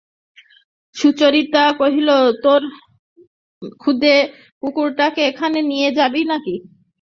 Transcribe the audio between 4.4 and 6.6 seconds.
কুকুরটাকে সেখানে নিয়ে যাবি নাকি?